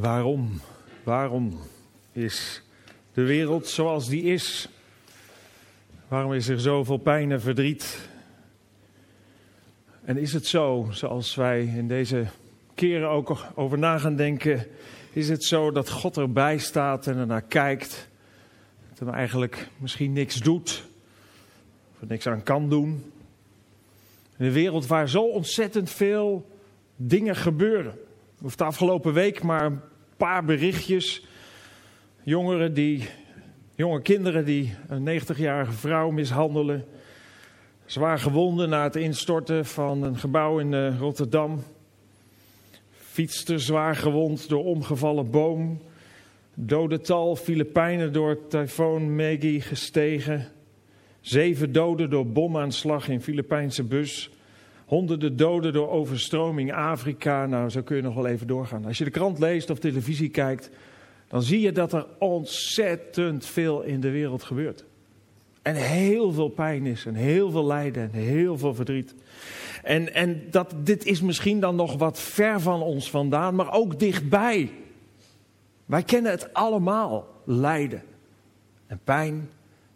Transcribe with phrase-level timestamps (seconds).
[0.00, 0.60] Waarom?
[1.02, 1.58] Waarom
[2.12, 2.62] is
[3.12, 4.68] de wereld zoals die is?
[6.08, 8.08] Waarom is er zoveel pijn en verdriet?
[10.04, 12.26] En is het zo, zoals wij in deze
[12.74, 14.66] keren ook over na gaan denken,
[15.12, 18.08] is het zo dat God erbij staat en ernaar kijkt,
[18.98, 20.84] dat eigenlijk misschien niks doet,
[21.94, 23.12] of er niks aan kan doen?
[24.36, 26.50] In een wereld waar zo ontzettend veel
[26.96, 27.98] dingen gebeuren.
[28.42, 29.88] Of de afgelopen week maar
[30.20, 31.24] paar berichtjes.
[32.22, 33.08] Jongeren die,
[33.74, 36.84] jonge kinderen die een 90-jarige vrouw mishandelen.
[37.84, 41.62] Zwaar gewonden na het instorten van een gebouw in uh, Rotterdam.
[42.92, 45.80] Fietster zwaar gewond door omgevallen boom.
[46.54, 50.48] Dodental Filipijnen door tyfoon Maggie gestegen.
[51.20, 54.30] Zeven doden door bomaanslag in Filipijnse bus.
[54.90, 57.46] Honderden doden door overstroming Afrika.
[57.46, 58.84] Nou, zo kun je nog wel even doorgaan.
[58.84, 60.70] Als je de krant leest of televisie kijkt,
[61.28, 64.84] dan zie je dat er ontzettend veel in de wereld gebeurt.
[65.62, 69.14] En heel veel pijn is, en heel veel lijden, en heel veel verdriet.
[69.82, 73.98] En, en dat, dit is misschien dan nog wat ver van ons vandaan, maar ook
[73.98, 74.70] dichtbij.
[75.86, 78.02] Wij kennen het allemaal, lijden.
[78.86, 79.48] En pijn,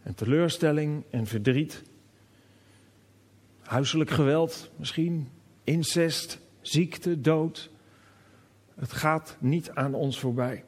[0.02, 1.82] en teleurstelling, en verdriet.
[3.64, 5.28] Huiselijk geweld misschien,
[5.64, 7.70] incest, ziekte, dood.
[8.74, 10.64] Het gaat niet aan ons voorbij.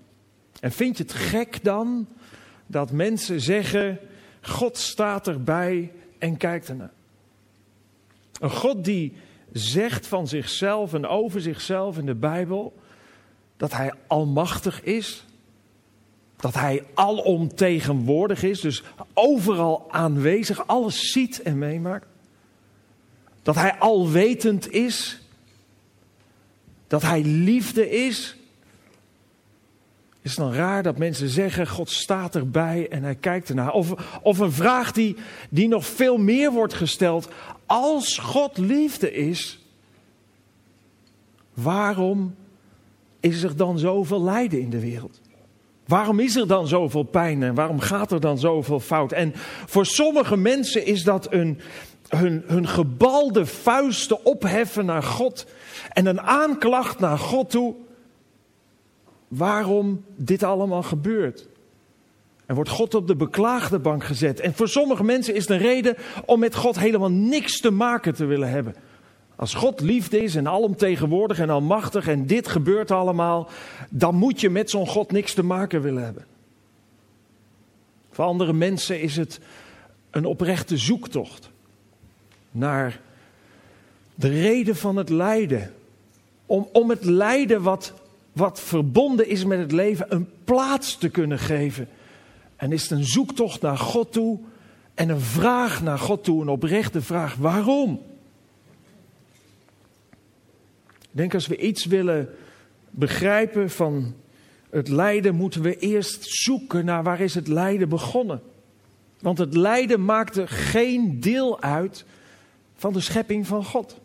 [0.61, 2.09] En vind je het gek dan
[2.67, 3.99] dat mensen zeggen:
[4.41, 6.93] God staat erbij en kijkt ernaar?
[8.41, 9.17] Een God die
[9.53, 12.75] zegt van zichzelf en over zichzelf in de Bijbel
[13.57, 15.25] dat hij almachtig is,
[16.37, 18.83] dat hij alomtegenwoordig is, dus
[19.15, 22.07] overal aanwezig, alles ziet en meemaakt.
[23.47, 25.21] Dat hij alwetend is.
[26.87, 28.37] Dat hij liefde is.
[30.23, 33.73] Is het dan raar dat mensen zeggen: God staat erbij en hij kijkt ernaar?
[33.73, 35.17] Of, of een vraag die,
[35.51, 37.29] die nog veel meer wordt gesteld:
[37.67, 39.59] Als God liefde is,
[41.55, 42.35] waarom
[43.21, 45.21] is er dan zoveel lijden in de wereld?
[45.87, 49.13] Waarom is er dan zoveel pijn en waarom gaat er dan zoveel fout?
[49.13, 49.33] En
[49.67, 51.61] voor sommige mensen is dat een,
[52.09, 55.47] hun, hun gebalde vuisten opheffen naar God
[55.93, 57.75] en een aanklacht naar God toe
[59.29, 61.49] waarom dit allemaal gebeurt.
[62.47, 64.41] En wordt God op de beklaagde bank gezet.
[64.41, 68.25] En voor sommige mensen is een reden om met God helemaal niks te maken te
[68.25, 68.75] willen hebben.
[69.37, 73.49] Als God liefde is en alomtegenwoordig en almachtig en dit gebeurt allemaal,
[73.91, 76.25] dan moet je met zo'n God niks te maken willen hebben.
[78.11, 79.41] Voor andere mensen is het
[80.11, 81.51] een oprechte zoektocht
[82.57, 83.01] naar
[84.15, 85.73] de reden van het lijden.
[86.47, 87.93] Om, om het lijden wat,
[88.33, 91.89] wat verbonden is met het leven een plaats te kunnen geven.
[92.57, 94.39] En is het een zoektocht naar God toe
[94.95, 97.35] en een vraag naar God toe, een oprechte vraag.
[97.35, 98.01] Waarom?
[101.01, 102.29] Ik denk als we iets willen
[102.91, 104.15] begrijpen van
[104.71, 108.43] het lijden, moeten we eerst zoeken naar waar is het lijden begonnen.
[109.21, 112.05] Want het lijden maakte geen deel uit
[112.77, 114.01] van de schepping van God.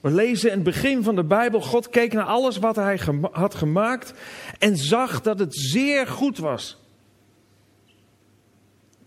[0.00, 3.00] We lezen in het begin van de Bijbel, God keek naar alles wat hij
[3.32, 4.14] had gemaakt
[4.58, 6.78] en zag dat het zeer goed was.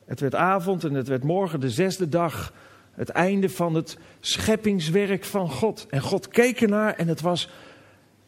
[0.05, 2.53] Het werd avond en het werd morgen de zesde dag,
[2.91, 5.85] het einde van het scheppingswerk van God.
[5.89, 7.49] En God keek ernaar en het was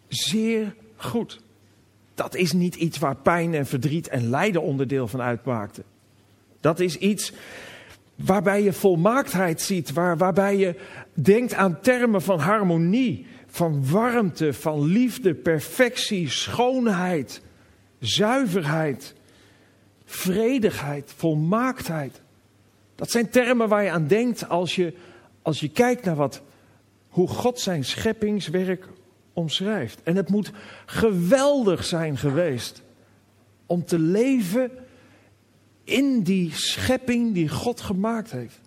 [0.08, 1.40] zeer goed.
[2.14, 5.84] Dat is niet iets waar pijn en verdriet en lijden onderdeel van uitmaakten.
[6.60, 7.34] Dat is iets
[8.26, 10.76] waarbij je volmaaktheid ziet, waar, waarbij je
[11.14, 17.42] denkt aan termen van harmonie, van warmte, van liefde, perfectie, schoonheid,
[18.00, 19.14] zuiverheid,
[20.06, 22.22] vredigheid, volmaaktheid.
[22.96, 24.94] Dat zijn termen waar je aan denkt als je,
[25.42, 26.42] als je kijkt naar wat,
[27.10, 28.88] hoe God zijn scheppingswerk
[29.34, 30.00] omschrijft.
[30.04, 30.52] En het moet
[30.86, 32.82] geweldig zijn geweest
[33.66, 34.72] om te leven
[35.90, 38.60] in die schepping die God gemaakt heeft.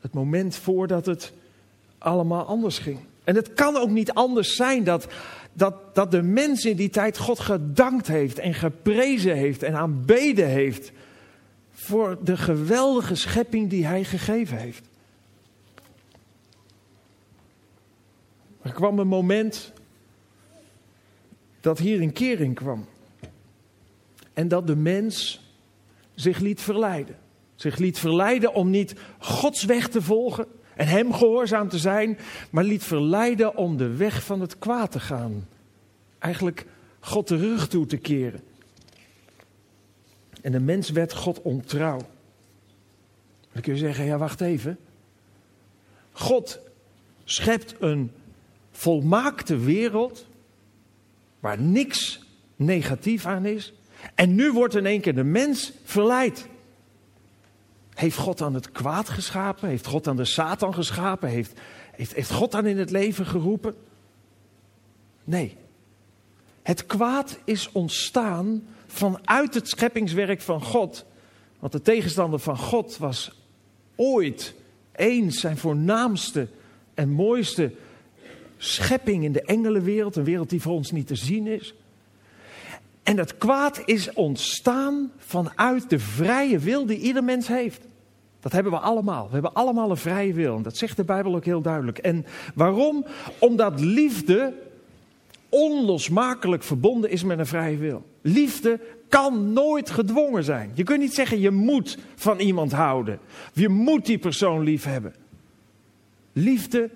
[0.00, 1.32] Het moment voordat het
[1.98, 2.98] allemaal anders ging.
[3.24, 5.06] En het kan ook niet anders zijn dat,
[5.52, 10.48] dat, dat de mens in die tijd God gedankt heeft en geprezen heeft en aanbeden
[10.48, 10.92] heeft
[11.72, 14.88] voor de geweldige schepping die hij gegeven heeft.
[18.62, 19.72] Er kwam een moment
[21.60, 22.86] dat hier een kering kwam.
[24.38, 25.40] En dat de mens
[26.14, 27.16] zich liet verleiden.
[27.54, 30.46] Zich liet verleiden om niet Gods weg te volgen
[30.76, 32.18] en Hem gehoorzaam te zijn,
[32.50, 35.48] maar liet verleiden om de weg van het kwaad te gaan.
[36.18, 36.66] eigenlijk
[37.00, 38.40] God de rug toe te keren.
[40.40, 42.00] En de mens werd God ontrouw.
[43.52, 44.78] Dan kun je zeggen, ja wacht even.
[46.12, 46.60] God
[47.24, 48.10] schept een
[48.70, 50.26] volmaakte wereld
[51.40, 52.20] waar niks
[52.56, 53.72] negatief aan is.
[54.14, 56.48] En nu wordt in één keer de mens verleid.
[57.94, 59.68] Heeft God dan het kwaad geschapen?
[59.68, 61.28] Heeft God dan de Satan geschapen?
[61.28, 61.60] Heeft,
[61.92, 63.74] heeft, heeft God dan in het leven geroepen?
[65.24, 65.56] Nee.
[66.62, 71.04] Het kwaad is ontstaan vanuit het scheppingswerk van God.
[71.58, 73.32] Want de tegenstander van God was
[73.96, 74.54] ooit
[74.92, 76.48] eens zijn voornaamste
[76.94, 77.72] en mooiste
[78.56, 80.16] schepping in de engelenwereld.
[80.16, 81.74] Een wereld die voor ons niet te zien is.
[83.08, 87.86] En dat kwaad is ontstaan vanuit de vrije wil die ieder mens heeft.
[88.40, 89.26] Dat hebben we allemaal.
[89.26, 90.56] We hebben allemaal een vrije wil.
[90.56, 91.98] En dat zegt de Bijbel ook heel duidelijk.
[91.98, 93.04] En waarom?
[93.38, 94.54] Omdat liefde
[95.48, 98.04] onlosmakelijk verbonden is met een vrije wil.
[98.20, 100.70] Liefde kan nooit gedwongen zijn.
[100.74, 103.18] Je kunt niet zeggen je moet van iemand houden.
[103.52, 105.14] Je moet die persoon lief hebben.
[106.32, 106.90] Liefde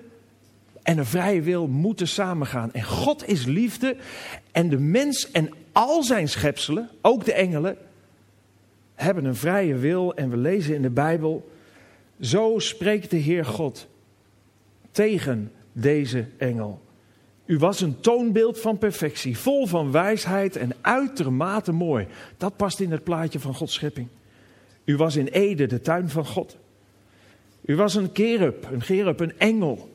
[0.82, 2.72] en een vrije wil moeten samengaan.
[2.72, 3.96] En God is liefde
[4.50, 7.76] en de mens en al zijn schepselen, ook de engelen,
[8.94, 10.14] hebben een vrije wil.
[10.14, 11.50] En we lezen in de Bijbel,
[12.20, 13.86] zo spreekt de Heer God
[14.90, 16.80] tegen deze engel.
[17.44, 22.06] U was een toonbeeld van perfectie, vol van wijsheid en uitermate mooi.
[22.36, 24.08] Dat past in het plaatje van Gods schepping.
[24.84, 26.56] U was in Ede, de tuin van God.
[27.64, 29.90] U was een kerub, een gerub, een engel.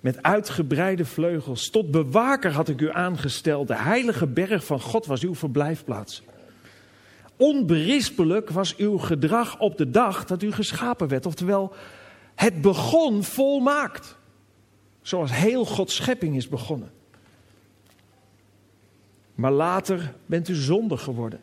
[0.00, 1.70] Met uitgebreide vleugels.
[1.70, 3.68] Tot bewaker had ik u aangesteld.
[3.68, 6.22] De heilige berg van God was uw verblijfplaats.
[7.36, 11.26] Onberispelijk was uw gedrag op de dag dat u geschapen werd.
[11.26, 11.72] Oftewel,
[12.34, 14.16] het begon volmaakt.
[15.02, 16.90] Zoals heel Gods schepping is begonnen.
[19.34, 21.40] Maar later bent u zondig geworden.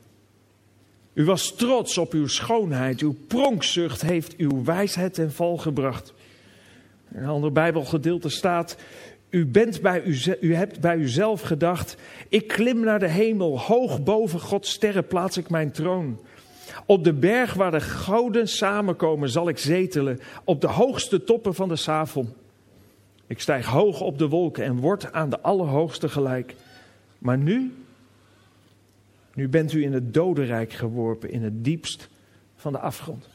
[1.13, 3.01] U was trots op uw schoonheid.
[3.01, 6.13] Uw pronkzucht heeft uw wijsheid ten val gebracht.
[7.13, 8.77] In een ander Bijbelgedeelte staat:
[9.29, 11.97] u, bent bij u, u hebt bij uzelf gedacht:
[12.29, 16.19] ik klim naar de hemel, hoog boven Gods sterren plaats ik mijn troon.
[16.85, 21.67] Op de berg waar de gouden samenkomen zal ik zetelen, op de hoogste toppen van
[21.67, 22.33] de Savon.
[23.27, 26.55] Ik stijg hoog op de wolken en word aan de Allerhoogste gelijk.
[27.17, 27.73] Maar nu,
[29.33, 32.09] nu bent u in het dodenrijk geworpen, in het diepst
[32.55, 33.29] van de afgrond.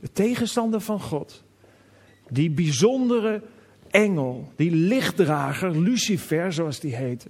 [0.00, 1.44] De tegenstander van God,
[2.28, 3.42] die bijzondere
[3.90, 7.28] engel, die lichtdrager, Lucifer zoals die heette,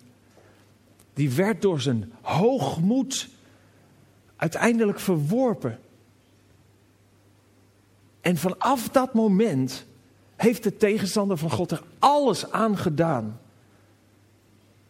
[1.15, 3.29] die werd door zijn hoogmoed
[4.37, 5.79] uiteindelijk verworpen.
[8.21, 9.87] En vanaf dat moment
[10.37, 13.41] heeft de tegenstander van God er alles aan gedaan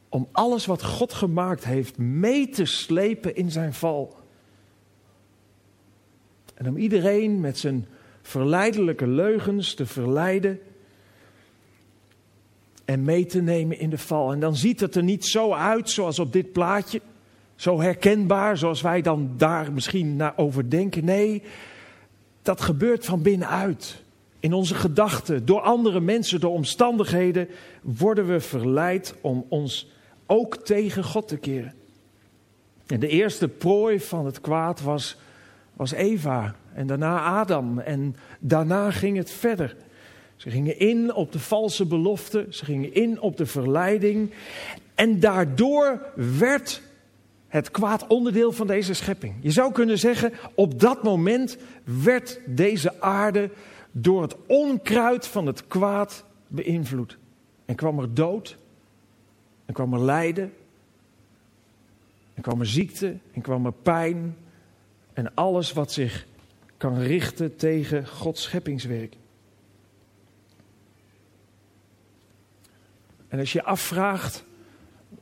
[0.08, 4.16] om alles wat God gemaakt heeft mee te slepen in zijn val.
[6.54, 7.86] En om iedereen met zijn
[8.26, 10.60] verleidelijke leugens te verleiden
[12.84, 14.32] en mee te nemen in de val.
[14.32, 17.00] En dan ziet het er niet zo uit zoals op dit plaatje,
[17.54, 21.04] zo herkenbaar zoals wij dan daar misschien naar over denken.
[21.04, 21.42] Nee,
[22.42, 24.02] dat gebeurt van binnenuit.
[24.40, 27.48] In onze gedachten, door andere mensen, door omstandigheden,
[27.82, 29.90] worden we verleid om ons
[30.26, 31.74] ook tegen God te keren.
[32.86, 35.16] En de eerste prooi van het kwaad was,
[35.76, 39.76] was Eva en daarna Adam en daarna ging het verder.
[40.36, 44.32] Ze gingen in op de valse belofte, ze gingen in op de verleiding
[44.94, 46.00] en daardoor
[46.38, 46.82] werd
[47.48, 49.34] het kwaad onderdeel van deze schepping.
[49.40, 51.56] Je zou kunnen zeggen, op dat moment
[52.02, 53.50] werd deze aarde
[53.92, 57.18] door het onkruid van het kwaad beïnvloed.
[57.64, 58.56] En kwam er dood,
[59.64, 60.52] en kwam er lijden,
[62.34, 64.36] en kwam er ziekte, en kwam er pijn,
[65.16, 66.26] en alles wat zich
[66.76, 69.16] kan richten tegen Gods scheppingswerk.
[73.28, 74.44] En als je afvraagt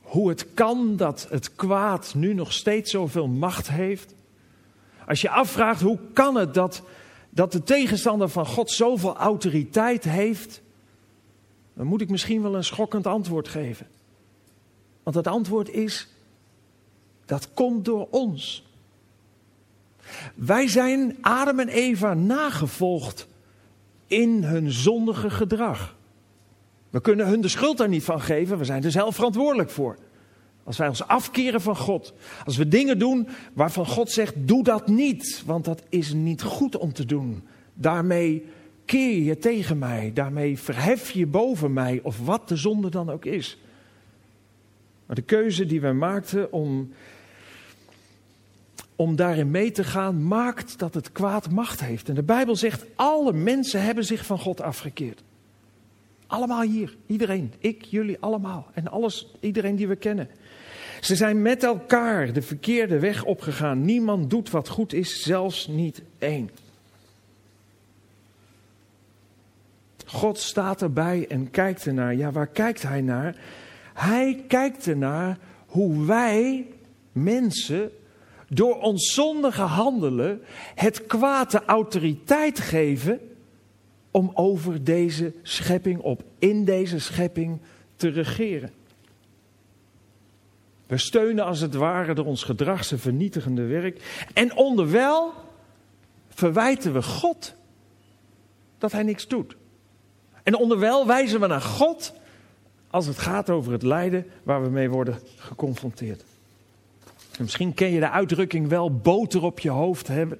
[0.01, 4.13] hoe het kan dat het kwaad nu nog steeds zoveel macht heeft.
[5.07, 6.83] Als je afvraagt hoe kan het dat
[7.29, 10.61] dat de tegenstander van God zoveel autoriteit heeft,
[11.73, 13.87] dan moet ik misschien wel een schokkend antwoord geven.
[15.03, 16.07] Want het antwoord is,
[17.25, 18.64] dat komt door ons.
[20.35, 23.27] Wij zijn Adam en Eva nagevolgd
[24.07, 25.95] in hun zondige gedrag.
[26.89, 29.97] We kunnen hun de schuld daar niet van geven, we zijn er zelf verantwoordelijk voor.
[30.63, 32.13] Als wij ons afkeren van God.
[32.45, 36.77] Als we dingen doen waarvan God zegt: doe dat niet, want dat is niet goed
[36.77, 37.43] om te doen.
[37.73, 38.45] Daarmee
[38.85, 43.25] keer je tegen mij, daarmee verhef je boven mij, of wat de zonde dan ook
[43.25, 43.59] is.
[45.05, 46.91] Maar de keuze die wij maakten om,
[48.95, 52.09] om daarin mee te gaan, maakt dat het kwaad macht heeft.
[52.09, 55.23] En de Bijbel zegt, alle mensen hebben zich van God afgekeerd.
[56.27, 58.67] Allemaal hier, iedereen, ik, jullie, allemaal.
[58.73, 60.29] En alles, iedereen die we kennen.
[61.01, 63.85] Ze zijn met elkaar de verkeerde weg opgegaan.
[63.85, 66.49] Niemand doet wat goed is, zelfs niet één.
[70.05, 72.15] God staat erbij en kijkt ernaar.
[72.15, 73.35] Ja, waar kijkt hij naar?
[73.93, 76.65] Hij kijkt ernaar hoe wij,
[77.11, 77.91] mensen,
[78.49, 80.41] door ons zondige handelen
[80.75, 83.19] het kwaad de autoriteit geven
[84.11, 87.59] om over deze schepping, op in deze schepping
[87.95, 88.71] te regeren.
[90.87, 94.25] We steunen als het ware door ons gedrag zijn vernietigende werk.
[94.33, 95.33] En onderwijl
[96.29, 97.55] verwijten we God
[98.77, 99.55] dat hij niks doet.
[100.43, 102.13] En onderwijl wijzen we naar God
[102.89, 106.23] als het gaat over het lijden waar we mee worden geconfronteerd.
[107.37, 110.39] En misschien ken je de uitdrukking wel boter op je hoofd hebben.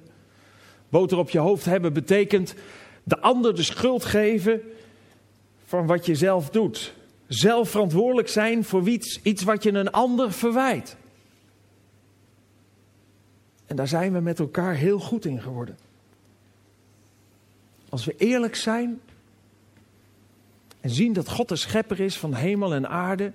[0.88, 2.54] Boter op je hoofd hebben betekent
[3.02, 4.60] de ander de schuld geven
[5.64, 6.94] van wat je zelf doet.
[7.26, 10.96] Zelf verantwoordelijk zijn voor iets, iets wat je een ander verwijt.
[13.66, 15.78] En daar zijn we met elkaar heel goed in geworden.
[17.88, 19.00] Als we eerlijk zijn
[20.80, 23.32] en zien dat God de schepper is van hemel en aarde.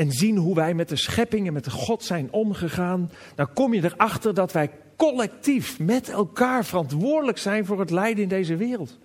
[0.00, 3.10] En zien hoe wij met de schepping en met de God zijn omgegaan.
[3.34, 8.28] Dan kom je erachter dat wij collectief met elkaar verantwoordelijk zijn voor het lijden in
[8.28, 8.98] deze wereld.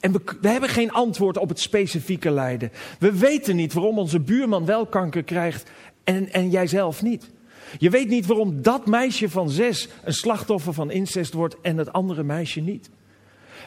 [0.00, 2.72] En we, we, hebben geen antwoord op het specifieke lijden.
[2.98, 5.70] We weten niet waarom onze buurman wel kanker krijgt
[6.04, 7.30] en, en jij zelf niet.
[7.78, 11.92] Je weet niet waarom dat meisje van zes een slachtoffer van incest wordt en het
[11.92, 12.90] andere meisje niet.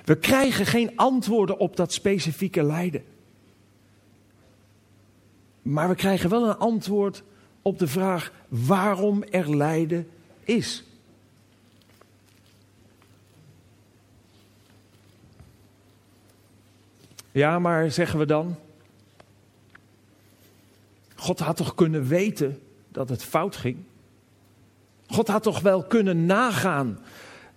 [0.03, 3.03] We krijgen geen antwoorden op dat specifieke lijden.
[5.65, 7.23] Maar we krijgen wel een antwoord
[7.61, 10.07] op de vraag waarom er lijden
[10.43, 10.83] is.
[17.31, 18.55] Ja, maar zeggen we dan.
[21.15, 23.77] God had toch kunnen weten dat het fout ging?
[25.07, 26.99] God had toch wel kunnen nagaan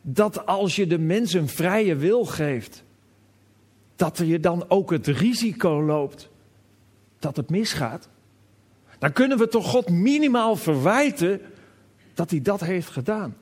[0.00, 2.85] dat als je de mens een vrije wil geeft,
[3.97, 6.29] dat je dan ook het risico loopt
[7.19, 8.09] dat het misgaat?
[8.99, 11.41] Dan kunnen we toch God minimaal verwijten
[12.15, 13.37] dat hij dat heeft gedaan.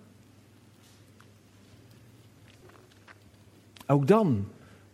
[3.86, 4.48] Ook dan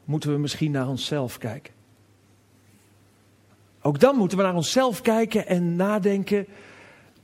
[0.05, 1.73] moeten we misschien naar onszelf kijken.
[3.81, 6.47] Ook dan moeten we naar onszelf kijken en nadenken: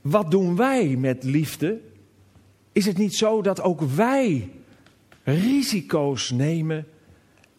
[0.01, 1.79] wat doen wij met liefde
[2.71, 4.49] is het niet zo dat ook wij
[5.23, 6.87] risico's nemen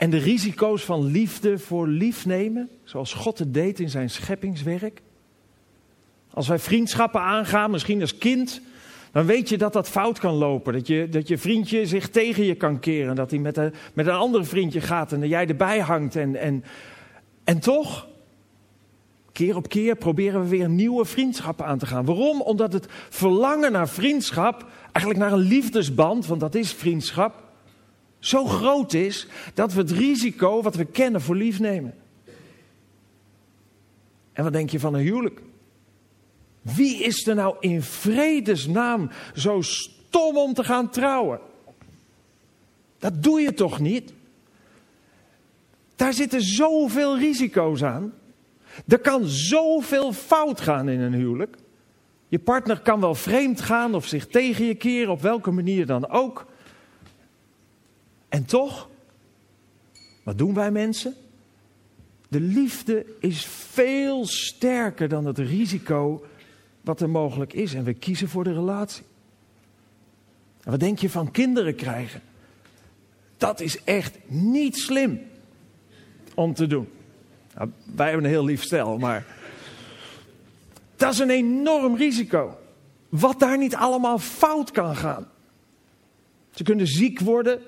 [0.01, 5.03] en de risico's van liefde voor lief nemen, zoals God het deed in zijn scheppingswerk?
[6.31, 8.61] Als wij vriendschappen aangaan, misschien als kind,
[9.13, 10.73] dan weet je dat dat fout kan lopen.
[10.73, 13.15] Dat je, dat je vriendje zich tegen je kan keren.
[13.15, 16.17] Dat hij met een, met een ander vriendje gaat en dat jij erbij hangt.
[16.17, 16.65] En, en,
[17.45, 18.09] en toch,
[19.33, 22.05] keer op keer proberen we weer nieuwe vriendschappen aan te gaan.
[22.05, 22.41] Waarom?
[22.41, 27.50] Omdat het verlangen naar vriendschap eigenlijk naar een liefdesband, want dat is vriendschap,
[28.21, 31.95] zo groot is dat we het risico wat we kennen voor lief nemen.
[34.33, 35.43] En wat denk je van een huwelijk?
[36.63, 41.41] Wie is er nou in vredesnaam zo stom om te gaan trouwen?
[42.99, 44.13] Dat doe je toch niet?
[45.97, 48.13] Daar zitten zoveel risico's aan.
[48.87, 51.57] Er kan zoveel fout gaan in een huwelijk.
[52.29, 56.09] Je partner kan wel vreemd gaan of zich tegen je keren, op welke manier dan
[56.09, 56.47] ook.
[58.31, 58.89] En toch,
[60.23, 61.15] wat doen wij mensen?
[62.29, 66.27] De liefde is veel sterker dan het risico
[66.81, 67.75] wat er mogelijk is.
[67.75, 69.05] En we kiezen voor de relatie.
[70.63, 72.23] En wat denk je van kinderen krijgen?
[73.37, 75.21] Dat is echt niet slim
[76.35, 76.89] om te doen.
[77.55, 79.27] Nou, wij hebben een heel lief stel, maar
[80.97, 82.59] dat is een enorm risico.
[83.09, 85.29] Wat daar niet allemaal fout kan gaan.
[86.51, 87.61] Ze kunnen ziek worden.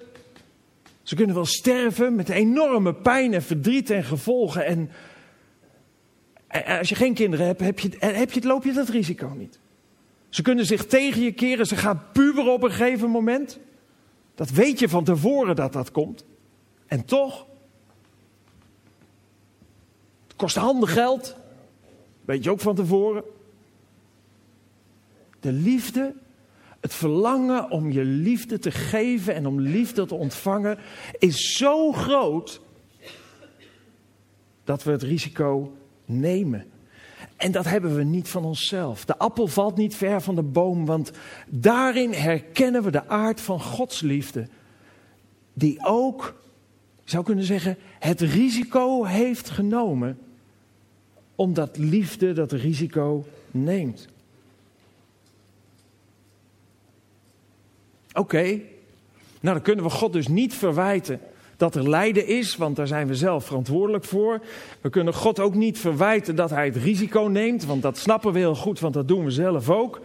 [1.03, 4.67] Ze kunnen wel sterven met enorme pijn en verdriet en gevolgen.
[4.67, 4.91] En,
[6.79, 9.61] als je geen kinderen hebt, heb je, heb je, loop je dat risico niet.
[10.29, 11.67] Ze kunnen zich tegen je keren.
[11.67, 13.59] Ze gaan puberen op een gegeven moment.
[14.35, 16.25] Dat weet je van tevoren dat dat komt.
[16.87, 17.47] En toch.
[20.27, 21.37] Het kost handen geld.
[22.25, 23.25] Weet je ook van tevoren.
[25.41, 26.15] De liefde,
[26.83, 30.79] het verlangen om je liefde te geven en om liefde te ontvangen,
[31.19, 32.61] is zo groot
[34.65, 36.67] dat we het risico nemen.
[37.37, 39.05] En dat hebben we niet van onszelf.
[39.05, 41.11] De appel valt niet ver van de boom, want
[41.49, 44.49] daarin herkennen we de aard van Gods liefde.
[45.53, 46.43] Die ook,
[47.05, 50.19] zou kunnen zeggen, het risico heeft genomen.
[51.35, 54.09] Omdat liefde dat risico neemt.
[58.13, 58.43] Oké,
[59.41, 61.21] nou dan kunnen we God dus niet verwijten
[61.57, 64.41] dat er lijden is, want daar zijn we zelf verantwoordelijk voor.
[64.81, 68.39] We kunnen God ook niet verwijten dat hij het risico neemt, want dat snappen we
[68.39, 70.01] heel goed, want dat doen we zelf ook.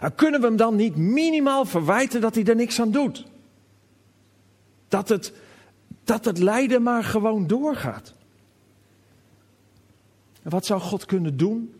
[0.00, 3.26] Maar kunnen we hem dan niet minimaal verwijten dat hij er niks aan doet?
[4.88, 5.32] Dat het,
[6.04, 8.14] dat het lijden maar gewoon doorgaat.
[10.42, 11.74] En wat zou God kunnen doen?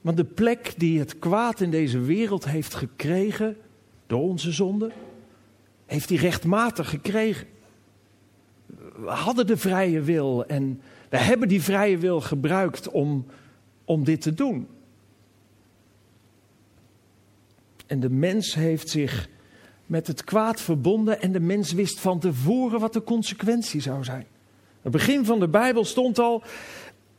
[0.00, 3.56] Want de plek die het kwaad in deze wereld heeft gekregen
[4.06, 4.90] door onze zonde,
[5.86, 7.46] heeft hij rechtmatig gekregen.
[8.96, 13.26] We hadden de vrije wil en we hebben die vrije wil gebruikt om,
[13.84, 14.68] om dit te doen.
[17.86, 19.28] En de mens heeft zich
[19.86, 24.26] met het kwaad verbonden en de mens wist van tevoren wat de consequentie zou zijn.
[24.82, 26.42] Het begin van de Bijbel stond al,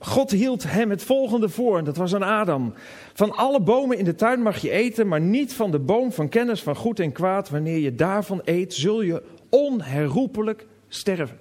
[0.04, 2.74] God hield hem het volgende voor, en dat was aan Adam.
[3.14, 6.30] Van alle bomen in de tuin mag je eten, maar niet van de boom van
[6.30, 7.50] kennis van goed en kwaad.
[7.50, 11.40] Wanneer je daarvan eet, zul je onherroepelijk sterven.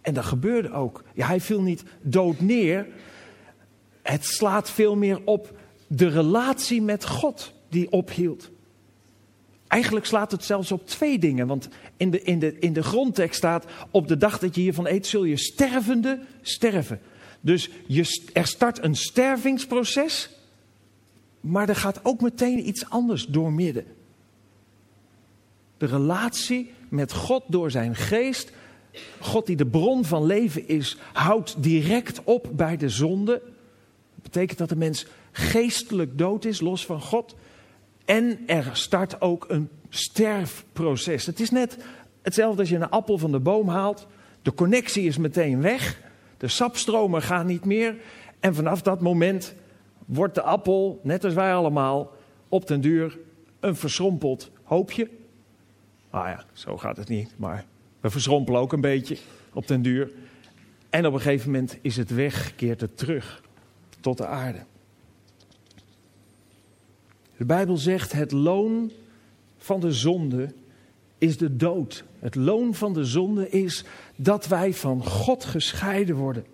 [0.00, 1.02] En dat gebeurde ook.
[1.14, 2.86] Ja, hij viel niet dood neer.
[4.02, 5.52] Het slaat veel meer op
[5.86, 8.50] de relatie met God die ophield.
[9.70, 11.46] Eigenlijk slaat het zelfs op twee dingen.
[11.46, 14.86] Want in de, in, de, in de grondtekst staat: Op de dag dat je hiervan
[14.86, 17.00] eet, zul je stervende sterven.
[17.40, 20.30] Dus je, er start een stervingsproces.
[21.40, 23.84] Maar er gaat ook meteen iets anders door midden.
[25.76, 28.52] De relatie met God door zijn geest.
[29.20, 33.42] God die de bron van leven is, houdt direct op bij de zonde.
[34.14, 37.34] Dat betekent dat de mens geestelijk dood is, los van God.
[38.04, 41.26] En er start ook een sterfproces.
[41.26, 41.78] Het is net
[42.22, 44.06] hetzelfde als je een appel van de boom haalt.
[44.42, 46.00] De connectie is meteen weg.
[46.36, 47.96] De sapstromen gaan niet meer.
[48.40, 49.54] En vanaf dat moment
[50.06, 52.12] wordt de appel, net als wij allemaal,
[52.48, 53.18] op den duur
[53.60, 55.08] een verschrompeld hoopje.
[56.10, 57.64] Nou ja, zo gaat het niet, maar
[58.00, 59.16] we verschrompelen ook een beetje
[59.52, 60.10] op den duur.
[60.90, 63.42] En op een gegeven moment is het weg, keert het terug
[64.00, 64.58] tot de aarde.
[67.40, 68.90] De Bijbel zegt: het loon
[69.58, 70.52] van de zonde
[71.18, 72.04] is de dood.
[72.18, 73.84] Het loon van de zonde is
[74.16, 76.44] dat wij van God gescheiden worden.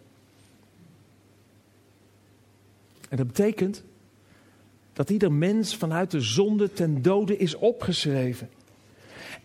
[3.08, 3.82] En dat betekent
[4.92, 8.48] dat ieder mens vanuit de zonde ten dode is opgeschreven.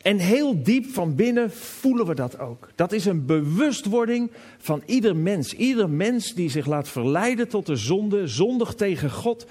[0.01, 2.69] En heel diep van binnen voelen we dat ook.
[2.75, 5.54] Dat is een bewustwording van ieder mens.
[5.54, 9.45] Ieder mens die zich laat verleiden tot de zonde, zondig tegen God,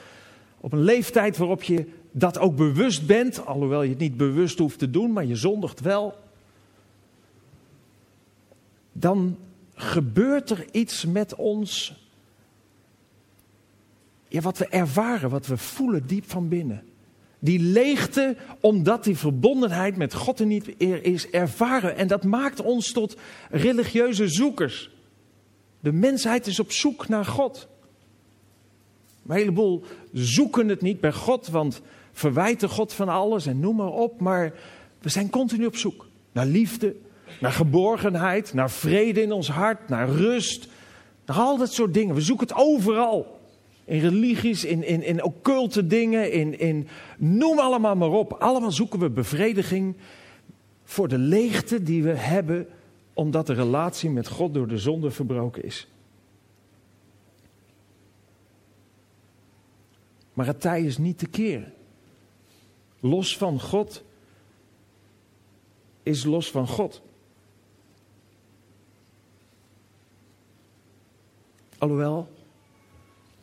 [0.60, 4.78] op een leeftijd waarop je dat ook bewust bent, alhoewel je het niet bewust hoeft
[4.78, 6.14] te doen, maar je zondigt wel.
[8.92, 9.36] Dan
[9.74, 11.94] gebeurt er iets met ons.
[14.28, 16.82] Ja, wat we ervaren, wat we voelen diep van binnen.
[17.38, 21.96] Die leegte, omdat die verbondenheid met God er niet is, ervaren.
[21.96, 23.16] En dat maakt ons tot
[23.50, 24.90] religieuze zoekers.
[25.80, 27.68] De mensheid is op zoek naar God.
[29.26, 33.92] een heleboel zoeken het niet bij God, want verwijten God van alles en noem maar
[33.92, 34.20] op.
[34.20, 34.52] Maar
[35.00, 36.96] we zijn continu op zoek naar liefde,
[37.40, 40.68] naar geborgenheid, naar vrede in ons hart, naar rust.
[41.26, 42.14] Naar al dat soort dingen.
[42.14, 43.38] We zoeken het overal.
[43.84, 48.32] In religies, in, in, in occulte dingen, in, in noem allemaal maar op.
[48.32, 49.96] Allemaal zoeken we bevrediging
[50.84, 52.66] voor de leegte die we hebben
[53.14, 55.88] omdat de relatie met God door de zonde verbroken is.
[60.40, 61.72] Maar het tij is niet te keren.
[63.00, 64.02] Los van God
[66.02, 67.02] is los van God.
[71.78, 72.28] Alhoewel,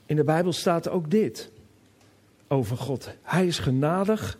[0.06, 1.52] in de Bijbel staat ook dit
[2.48, 3.10] over God.
[3.22, 4.40] Hij is genadig,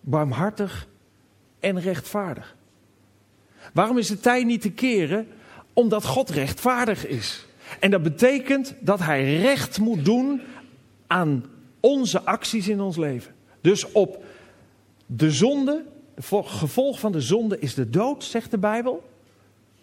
[0.00, 0.88] barmhartig
[1.60, 2.56] en rechtvaardig.
[3.72, 5.28] Waarom is de tijd niet te keren?
[5.72, 7.46] Omdat God rechtvaardig is.
[7.80, 10.42] En dat betekent dat Hij recht moet doen
[11.06, 11.44] aan
[11.80, 13.34] onze acties in ons leven.
[13.60, 14.24] Dus op
[15.06, 19.02] de zonde, het gevolg van de zonde is de dood, zegt de Bijbel.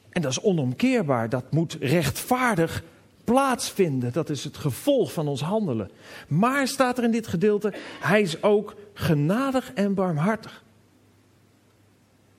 [0.10, 1.30] En dat is onomkeerbaar.
[1.30, 2.84] Dat moet rechtvaardig
[3.24, 4.14] plaatsvinden.
[4.14, 5.92] Dat is het gevolg van ons handelen.
[6.28, 10.64] Maar staat er in dit gedeelte, hij is ook genadig en barmhartig.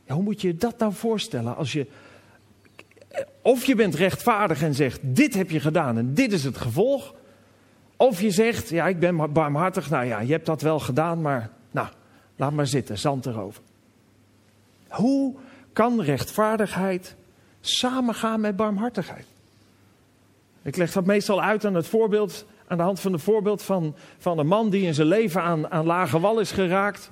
[0.06, 1.86] Hoe moet je dat nou voorstellen als je
[3.42, 7.14] Of je bent rechtvaardig en zegt: Dit heb je gedaan en dit is het gevolg.
[8.02, 9.90] Of je zegt: Ja, ik ben barmhartig.
[9.90, 11.88] Nou ja, je hebt dat wel gedaan, maar nou,
[12.36, 13.62] laat maar zitten, zand erover.
[14.88, 15.34] Hoe
[15.72, 17.14] kan rechtvaardigheid
[17.60, 19.26] samengaan met barmhartigheid?
[20.62, 23.94] Ik leg dat meestal uit aan het voorbeeld, aan de hand van het voorbeeld van,
[24.18, 27.10] van een man die in zijn leven aan, aan lage wal is geraakt.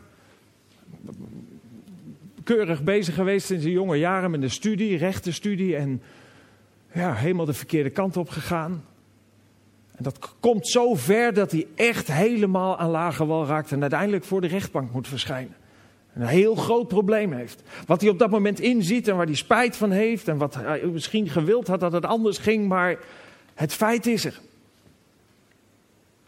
[2.44, 6.03] Keurig bezig geweest in zijn jonge jaren met een studie, rechtenstudie en
[6.92, 8.85] ja, helemaal de verkeerde kant op gegaan.
[10.00, 14.24] En dat komt zo ver dat hij echt helemaal aan lage wal raakt en uiteindelijk
[14.24, 15.54] voor de rechtbank moet verschijnen.
[16.14, 17.62] Een heel groot probleem heeft.
[17.86, 20.82] Wat hij op dat moment inziet en waar hij spijt van heeft en wat hij
[20.92, 22.98] misschien gewild had dat het anders ging, maar
[23.54, 24.40] het feit is er.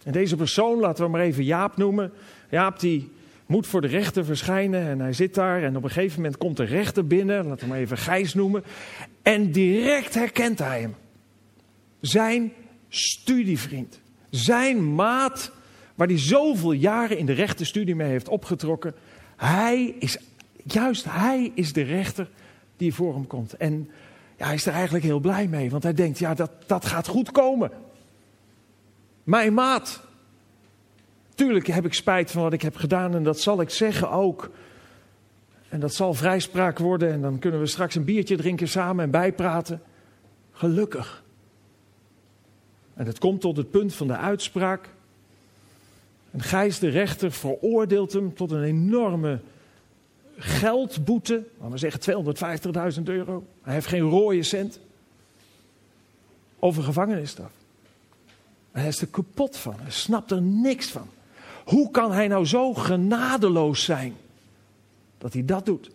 [0.05, 2.13] En deze persoon, laten we maar even Jaap noemen.
[2.51, 3.11] Jaap die
[3.47, 6.57] moet voor de rechter verschijnen en hij zit daar en op een gegeven moment komt
[6.57, 8.65] de rechter binnen, laten we maar even Gijs noemen.
[9.23, 10.95] En direct herkent hij hem.
[12.01, 12.53] Zijn
[12.95, 14.01] studievriend.
[14.31, 15.51] Zijn maat,
[15.95, 18.95] waar hij zoveel jaren in de rechterstudie mee heeft opgetrokken.
[19.37, 20.19] Hij is,
[20.65, 22.29] juist hij is de rechter
[22.77, 23.57] die voor hem komt.
[23.57, 23.91] En
[24.37, 27.07] ja, hij is er eigenlijk heel blij mee, want hij denkt, ja, dat, dat gaat
[27.07, 27.71] goed komen.
[29.25, 30.03] Mijn maat.
[31.35, 34.51] Tuurlijk heb ik spijt van wat ik heb gedaan en dat zal ik zeggen ook.
[35.69, 39.11] En dat zal vrijspraak worden en dan kunnen we straks een biertje drinken samen en
[39.11, 39.83] bijpraten.
[40.53, 41.22] Gelukkig.
[42.95, 44.89] En het komt tot het punt van de uitspraak.
[46.31, 49.41] En Gijs de rechter veroordeelt hem tot een enorme
[50.37, 51.45] geldboete.
[51.59, 53.45] Laten we zeggen 250.000 euro.
[53.63, 54.81] Hij heeft geen rode cent.
[56.59, 57.51] Over gevangenisstraf.
[58.71, 59.75] Hij is er kapot van.
[59.81, 61.09] Hij snapt er niks van.
[61.65, 64.15] Hoe kan hij nou zo genadeloos zijn
[65.19, 65.91] dat hij dat doet?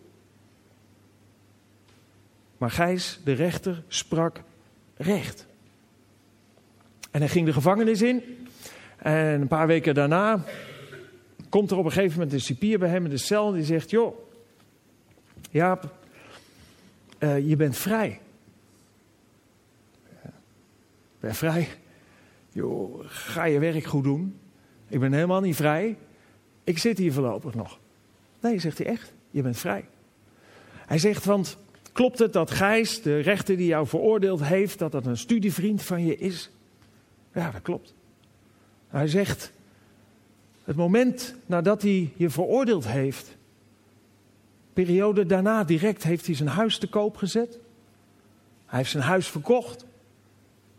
[2.58, 4.42] Maar Gijs, de rechter, sprak
[4.96, 5.46] recht.
[7.18, 8.22] En hij ging de gevangenis in.
[8.96, 10.44] En een paar weken daarna
[11.48, 13.52] komt er op een gegeven moment een cipier bij hem in de cel.
[13.52, 14.18] Die zegt: Joh,
[15.50, 15.94] Jaap,
[17.18, 18.20] uh, je bent vrij.
[21.20, 21.68] Ben vrij?
[22.52, 24.38] Joh, ga je werk goed doen.
[24.88, 25.96] Ik ben helemaal niet vrij.
[26.64, 27.78] Ik zit hier voorlopig nog.
[28.40, 29.12] Nee, zegt hij echt.
[29.30, 29.84] Je bent vrij.
[30.86, 31.56] Hij zegt, want
[31.92, 36.04] klopt het dat Gijs, de rechter die jou veroordeeld heeft, dat dat een studievriend van
[36.04, 36.50] je is?
[37.38, 37.94] Ja, dat klopt.
[38.88, 39.52] Hij zegt,
[40.64, 43.36] het moment nadat hij je veroordeeld heeft,
[44.72, 47.58] periode daarna direct heeft hij zijn huis te koop gezet.
[48.66, 49.84] Hij heeft zijn huis verkocht.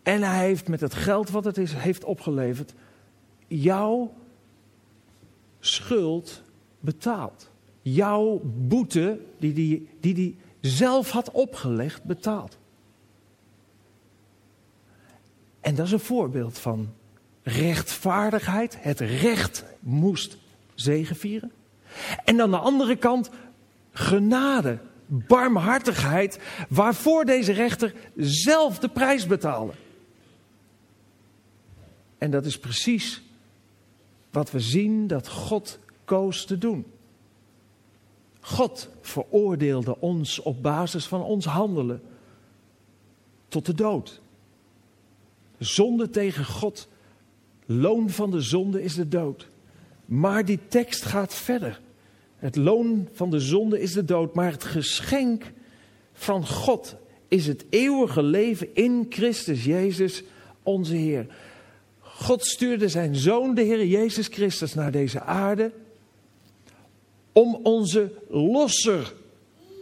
[0.03, 2.73] En hij heeft met het geld wat het is, heeft opgeleverd,
[3.47, 4.13] jouw
[5.59, 6.41] schuld
[6.79, 7.49] betaald.
[7.81, 12.58] Jouw boete die hij die, die, die zelf had opgelegd, betaald.
[15.69, 16.93] En dat is een voorbeeld van
[17.43, 18.77] rechtvaardigheid.
[18.79, 20.37] Het recht moest
[20.75, 21.51] zegevieren.
[22.25, 23.29] En aan de andere kant
[23.91, 29.73] genade, barmhartigheid, waarvoor deze rechter zelf de prijs betaalde.
[32.17, 33.21] En dat is precies
[34.31, 36.85] wat we zien dat God koos te doen.
[38.39, 42.01] God veroordeelde ons op basis van ons handelen
[43.47, 44.21] tot de dood.
[45.59, 46.87] Zonde tegen God,
[47.65, 49.47] loon van de zonde is de dood.
[50.05, 51.81] Maar die tekst gaat verder.
[52.37, 55.51] Het loon van de zonde is de dood, maar het geschenk
[56.13, 56.95] van God
[57.27, 60.23] is het eeuwige leven in Christus Jezus,
[60.63, 61.27] onze Heer.
[61.99, 65.71] God stuurde zijn zoon, de Heer Jezus Christus, naar deze aarde
[67.31, 69.13] om onze losser,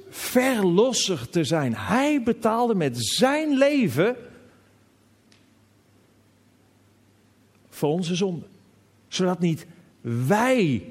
[0.09, 1.75] verlosser te zijn.
[1.75, 4.15] Hij betaalde met zijn leven
[7.77, 8.45] voor onze zonde.
[9.07, 9.65] Zodat niet
[10.01, 10.89] wij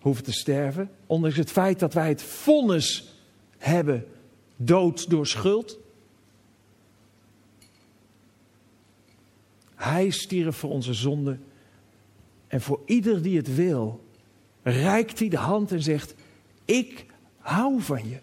[0.00, 3.14] hoeven te sterven, ondanks het feit dat wij het vonnis
[3.58, 4.06] hebben
[4.56, 5.78] dood door schuld.
[9.74, 11.38] Hij stierf voor onze zonde.
[12.46, 14.04] En voor ieder die het wil,
[14.62, 16.14] reikt hij de hand en zegt:
[16.64, 17.06] Ik
[17.38, 18.18] hou van je.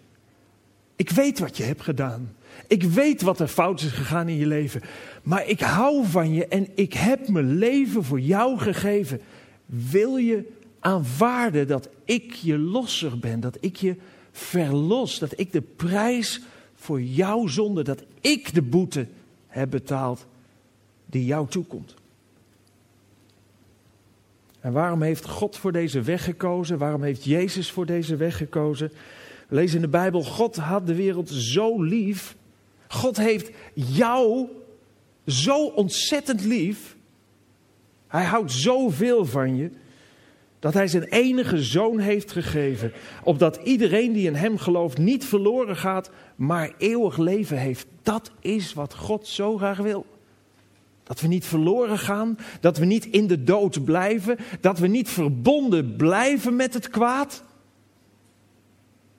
[0.96, 2.36] Ik weet wat je hebt gedaan.
[2.66, 4.82] Ik weet wat er fout is gegaan in je leven.
[5.22, 9.20] Maar ik hou van je en ik heb mijn leven voor jou gegeven.
[9.66, 10.48] Wil je
[10.80, 13.96] aanvaarden dat ik je losser ben, dat ik je
[14.32, 16.40] verlos, dat ik de prijs
[16.74, 19.06] voor jouw zonde, dat ik de boete
[19.46, 20.26] heb betaald
[21.06, 21.94] die jou toekomt.
[24.60, 26.78] En waarom heeft God voor deze weg gekozen?
[26.78, 28.92] Waarom heeft Jezus voor deze weg gekozen?
[29.48, 32.36] Lezen in de Bijbel, God had de wereld zo lief
[32.88, 34.48] God heeft jou
[35.26, 36.96] zo ontzettend lief.
[38.06, 39.70] Hij houdt zoveel van je.
[40.58, 42.92] Dat hij zijn enige zoon heeft gegeven.
[43.24, 47.86] Opdat iedereen die in hem gelooft niet verloren gaat, maar eeuwig leven heeft.
[48.02, 50.06] Dat is wat God zo graag wil.
[51.02, 55.08] Dat we niet verloren gaan, dat we niet in de dood blijven, dat we niet
[55.08, 57.44] verbonden blijven met het kwaad.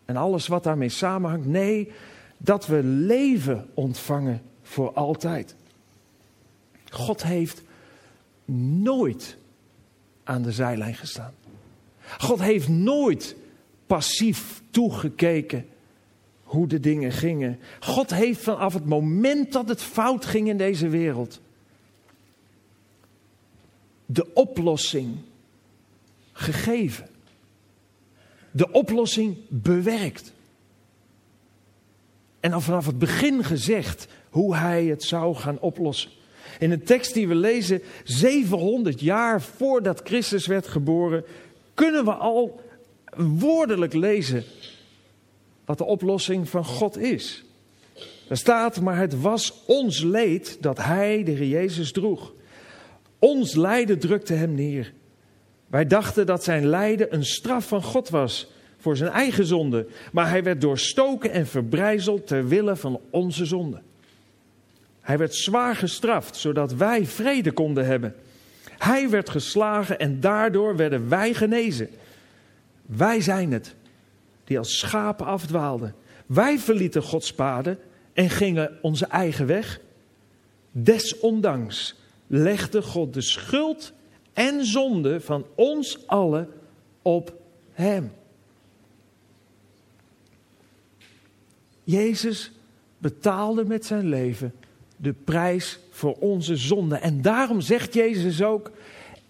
[0.05, 1.45] En alles wat daarmee samenhangt.
[1.45, 1.91] Nee,
[2.41, 5.56] dat we leven ontvangen voor altijd.
[6.89, 7.62] God heeft
[8.82, 9.38] nooit
[10.23, 11.34] aan de zijlijn gestaan.
[12.17, 13.36] God heeft nooit
[13.86, 15.67] passief toegekeken
[16.43, 17.60] hoe de dingen gingen.
[17.80, 21.39] God heeft vanaf het moment dat het fout ging in deze wereld
[24.12, 25.17] de oplossing
[26.32, 27.08] gegeven.
[28.52, 30.34] De oplossing bewerkt.
[32.39, 36.12] En al vanaf het begin gezegd hoe hij het zou gaan oplossen.
[36.60, 41.23] In een tekst die we lezen, 700 jaar voordat Christus werd geboren,
[41.73, 42.62] kunnen we al
[43.15, 44.43] woordelijk lezen
[45.65, 47.43] wat de oplossing van God is.
[48.30, 52.34] Er staat, maar het was ons leed dat hij, de Heer Jezus, droeg.
[53.19, 54.93] Ons lijden drukte hem neer.
[55.67, 58.47] Wij dachten dat zijn lijden een straf van God was
[58.79, 63.81] voor zijn eigen zonde, maar hij werd doorstoken en verbrijzeld ter wille van onze zonde.
[65.01, 68.15] Hij werd zwaar gestraft, zodat wij vrede konden hebben.
[68.77, 71.89] Hij werd geslagen en daardoor werden wij genezen.
[72.85, 73.75] Wij zijn het,
[74.43, 75.95] die als schapen afdwaalden.
[76.25, 77.79] Wij verlieten Gods paden
[78.13, 79.79] en gingen onze eigen weg.
[80.71, 81.95] Desondanks
[82.27, 83.93] legde God de schuld
[84.33, 86.49] en zonde van ons allen
[87.01, 87.33] op
[87.71, 88.11] Hem.
[91.89, 92.52] Jezus
[92.97, 94.54] betaalde met zijn leven
[94.97, 96.95] de prijs voor onze zonde.
[96.95, 98.71] En daarom zegt Jezus ook: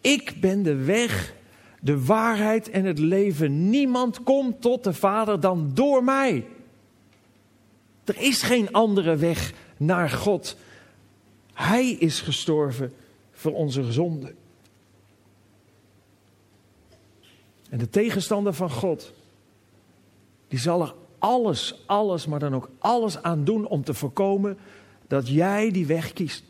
[0.02, 1.34] Ik ben de weg,
[1.82, 3.69] de waarheid en het leven.
[3.69, 6.48] Niemand komt tot de Vader dan door mij.
[8.04, 10.58] Er is geen andere weg naar God.
[11.54, 12.93] Hij is gestorven
[13.32, 14.34] voor onze zonde.
[17.69, 19.13] En de tegenstander van God,
[20.48, 24.58] die zal er alles, alles, maar dan ook alles aan doen om te voorkomen
[25.08, 26.43] dat jij die weg kiest.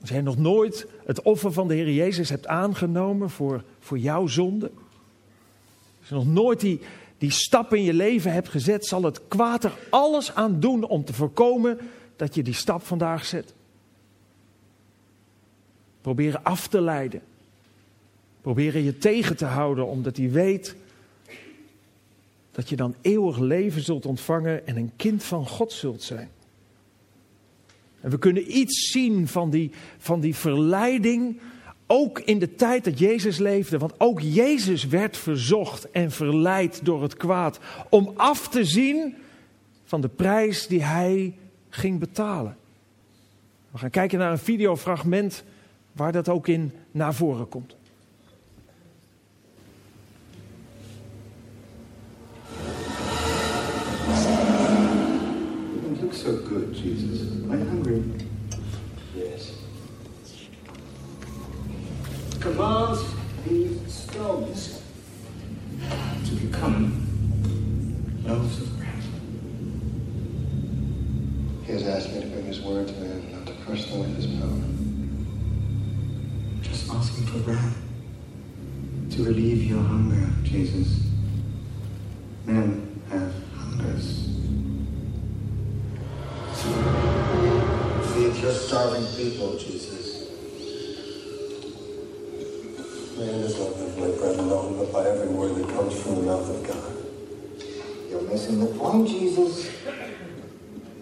[0.00, 4.26] Als jij nog nooit het offer van de Heer Jezus hebt aangenomen voor, voor jouw
[4.26, 4.70] zonde,
[6.00, 6.80] als je nog nooit die,
[7.18, 11.04] die stap in je leven hebt gezet, zal het kwaad er alles aan doen om
[11.04, 11.78] te voorkomen
[12.16, 13.54] dat je die stap vandaag zet.
[16.00, 17.22] Proberen af te leiden.
[18.40, 20.76] Proberen je tegen te houden, omdat hij weet
[22.60, 26.28] dat je dan eeuwig leven zult ontvangen en een kind van God zult zijn.
[28.00, 31.40] En we kunnen iets zien van die, van die verleiding,
[31.86, 33.78] ook in de tijd dat Jezus leefde.
[33.78, 37.58] Want ook Jezus werd verzocht en verleid door het kwaad
[37.90, 39.14] om af te zien
[39.84, 41.34] van de prijs die hij
[41.68, 42.56] ging betalen.
[43.70, 45.44] We gaan kijken naar een videofragment
[45.92, 47.76] waar dat ook in naar voren komt.
[56.10, 57.30] Look so good, Jesus.
[57.48, 58.02] Are you hungry?
[59.14, 59.58] Yes.
[62.40, 63.04] Commands
[63.46, 64.82] these stones
[66.26, 67.06] To become
[68.24, 69.02] loaves of bread.
[71.64, 74.16] He has asked me to bring his word to man, not to crush them with
[74.16, 74.60] his power.
[76.62, 77.72] Just asking for bread.
[79.12, 81.06] To relieve your hunger, Jesus.
[82.46, 84.29] Men have hungers.
[88.40, 90.30] Your starving people, Jesus.
[93.18, 96.22] Man does not live by bread alone, but by every word that comes from the
[96.22, 96.96] mouth of God.
[98.08, 99.70] You're missing the point, Jesus.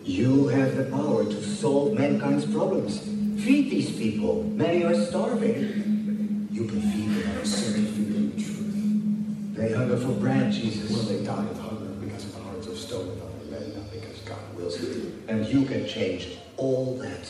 [0.02, 2.98] You have the power to solve mankind's problems.
[3.44, 4.42] Feed these people.
[4.42, 6.48] Many are starving.
[6.50, 9.54] You can feed them by certain food and truth.
[9.54, 10.90] They hunger for bread, Jesus.
[10.90, 13.92] Will they die of hunger because of the hearts of stone of other men, not
[13.92, 15.12] because God wills it?
[15.28, 17.26] And you can change all that.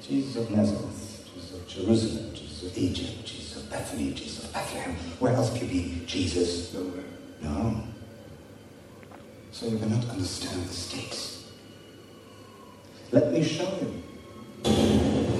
[0.00, 4.96] Jesus of Nazareth, Jesus of Jerusalem, Jesus of Egypt, Jesus of Bethany, Jesus of Bethlehem.
[5.20, 6.74] Where else could be Jesus?
[7.42, 7.84] No.
[9.52, 11.44] So you cannot understand the stakes.
[13.12, 13.78] Let me show
[14.64, 15.39] you.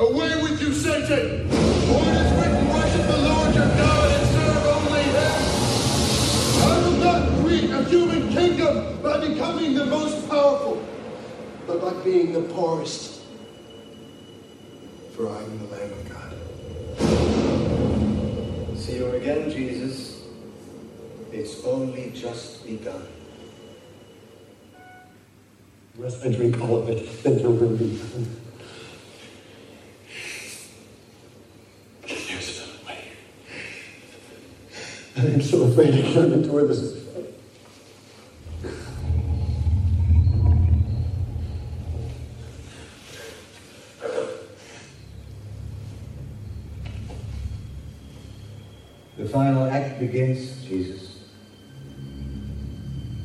[0.00, 1.46] Away with you, Satan!
[1.50, 5.32] For it is written, worship the Lord your God and serve only him!
[6.62, 10.82] I will not create a human kingdom by becoming the most powerful,
[11.66, 13.20] but by being the poorest.
[15.14, 16.34] For I am the Lamb of God.
[18.78, 20.22] See you again, Jesus.
[21.30, 23.06] It's only just begun.
[25.98, 28.00] Rest and drink all of it, then will be.
[35.20, 36.98] I'm so afraid I can't endure this.
[49.18, 51.24] The final act begins, Jesus.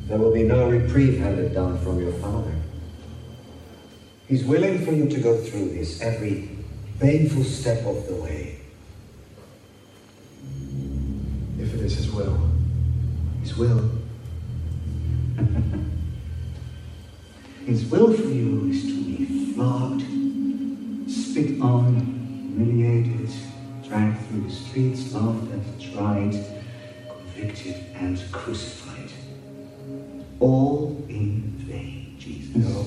[0.06, 2.54] There will be no reprieve handed down from your Father.
[4.28, 6.50] He's willing for you to go through this every
[7.00, 8.55] painful step of the way.
[11.86, 12.36] Is his will.
[13.42, 13.90] His will.
[17.64, 20.02] His will for you is to be flogged,
[21.10, 21.96] spit on,
[22.56, 23.30] humiliated,
[23.86, 26.34] dragged through the streets, laughed at, tried,
[27.08, 29.10] convicted, and crucified.
[30.38, 32.54] All in vain, Jesus.
[32.54, 32.84] No.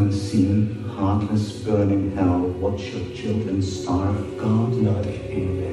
[0.00, 5.69] Unseen, heartless, burning hell, watch your children starve, God, Not in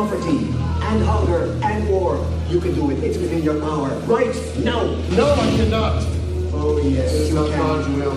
[0.00, 0.46] poverty,
[0.88, 2.26] and hunger, and war.
[2.48, 3.04] You can do it.
[3.04, 3.90] It's within your power.
[4.16, 4.34] Right
[4.64, 4.82] now.
[5.10, 6.02] No, I cannot.
[6.52, 7.58] Oh yes, It's you not can.
[7.58, 8.16] God's will.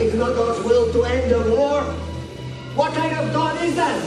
[0.00, 1.82] It's not God's will to end the war.
[2.78, 3.98] What kind of God is that?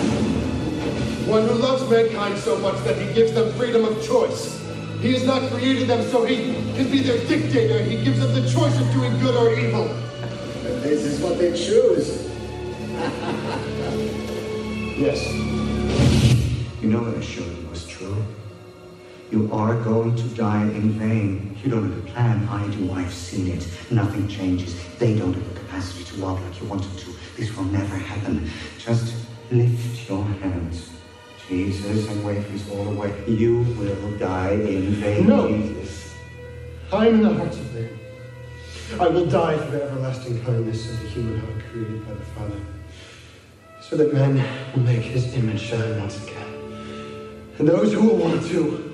[1.28, 4.58] One who loves mankind so much that he gives them freedom of choice.
[5.02, 7.84] He has not created them so he can be their dictator.
[7.84, 9.88] He gives them the choice of doing good or evil.
[9.90, 12.26] And this is what they choose.
[15.00, 15.69] Yes.
[17.20, 18.24] You know that I showed you was true.
[19.32, 21.58] You are going to die in vain.
[21.64, 22.92] You don't have a plan, I do.
[22.94, 23.68] I've seen it.
[23.92, 24.76] Nothing changes.
[24.98, 27.14] They don't have the capacity to love like you wanted to.
[27.38, 28.50] This will never happen.
[28.78, 29.14] Just
[29.52, 30.90] lift your hands,
[31.48, 33.14] Jesus, and wave these all away.
[33.28, 35.28] You will die in vain.
[35.28, 35.48] No.
[35.48, 36.14] Jesus.
[36.92, 38.00] I am in the hearts of man.
[39.00, 42.60] I will die for the everlasting kindness of the human heart created by the Father,
[43.82, 46.49] so that man will make his image shine once again.
[47.60, 48.90] And those who will want to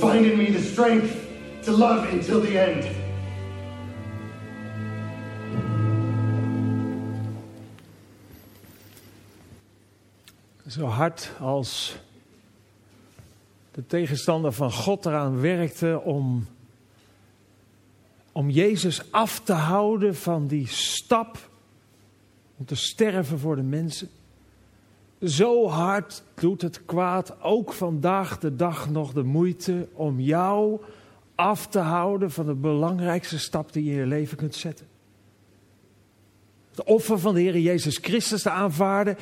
[0.00, 1.14] find in me the strength
[1.62, 2.84] to love until the end.
[10.66, 11.96] Zo hard als
[13.70, 16.46] de tegenstander van God eraan werkte om,
[18.32, 21.50] om Jezus af te houden van die stap
[22.56, 24.08] om te sterven voor de mensen.
[25.24, 30.80] Zo hard doet het kwaad ook vandaag de dag nog de moeite om jou
[31.34, 34.86] af te houden van de belangrijkste stap die je in je leven kunt zetten.
[36.70, 39.16] Het offer van de Heer Jezus Christus te aanvaarden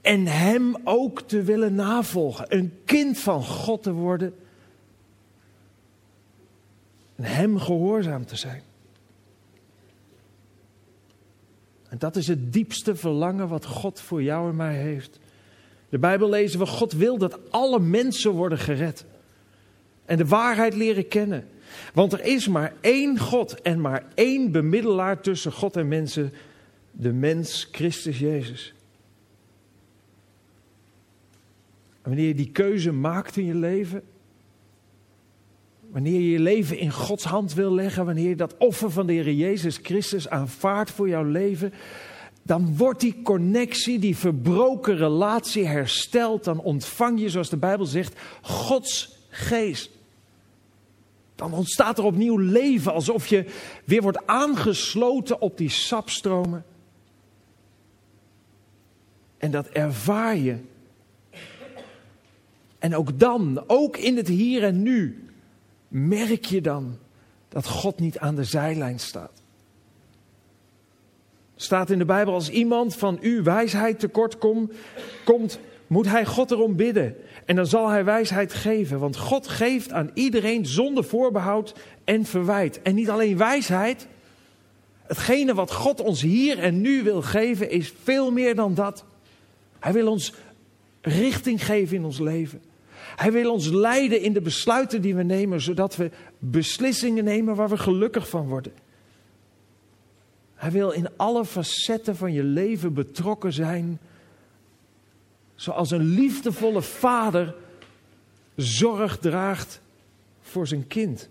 [0.00, 2.56] en Hem ook te willen navolgen.
[2.56, 4.34] Een kind van God te worden.
[7.16, 8.62] En Hem gehoorzaam te zijn.
[11.88, 15.18] En dat is het diepste verlangen wat God voor jou en mij heeft.
[15.88, 19.04] De Bijbel lezen we, God wil dat alle mensen worden gered.
[20.04, 21.48] En de waarheid leren kennen.
[21.94, 26.32] Want er is maar één God en maar één bemiddelaar tussen God en mensen.
[26.90, 28.74] De mens Christus Jezus.
[32.08, 34.02] wanneer je die keuze maakt in je leven,
[35.90, 39.12] wanneer je je leven in Gods hand wil leggen, wanneer je dat offer van de
[39.12, 41.72] Heer Jezus Christus aanvaardt voor jouw leven,
[42.48, 46.44] dan wordt die connectie, die verbroken relatie hersteld.
[46.44, 49.90] Dan ontvang je, zoals de Bijbel zegt, Gods geest.
[51.34, 53.44] Dan ontstaat er opnieuw leven, alsof je
[53.84, 56.64] weer wordt aangesloten op die sapstromen.
[59.38, 60.56] En dat ervaar je.
[62.78, 65.28] En ook dan, ook in het hier en nu,
[65.88, 66.98] merk je dan
[67.48, 69.42] dat God niet aan de zijlijn staat.
[71.60, 74.72] Staat in de Bijbel, als iemand van u wijsheid tekort komt,
[75.24, 77.16] komt, moet hij God erom bidden.
[77.44, 78.98] En dan zal hij wijsheid geven.
[78.98, 82.82] Want God geeft aan iedereen zonder voorbehoud en verwijt.
[82.82, 84.06] En niet alleen wijsheid.
[85.02, 89.04] Hetgene wat God ons hier en nu wil geven is veel meer dan dat.
[89.78, 90.32] Hij wil ons
[91.00, 92.62] richting geven in ons leven.
[93.16, 97.68] Hij wil ons leiden in de besluiten die we nemen, zodat we beslissingen nemen waar
[97.68, 98.72] we gelukkig van worden.
[100.58, 103.98] Hij wil in alle facetten van je leven betrokken zijn,
[105.54, 107.54] zoals een liefdevolle vader
[108.56, 109.80] zorg draagt
[110.40, 111.28] voor zijn kind.